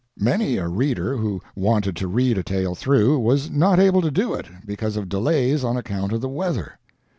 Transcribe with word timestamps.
Many 0.17 0.57
a 0.57 0.67
reader 0.67 1.15
who 1.17 1.41
wanted 1.55 1.95
to 1.97 2.07
read 2.07 2.35
a 2.39 2.41
tale 2.41 2.73
through 2.73 3.19
was 3.19 3.51
not 3.51 3.77
able 3.79 4.01
to 4.01 4.09
do 4.09 4.33
it 4.33 4.47
because 4.65 4.97
of 4.97 5.07
delays 5.09 5.63
on 5.63 5.77
account 5.77 6.11
of 6.11 6.21
the 6.21 6.27
weather. 6.27 6.79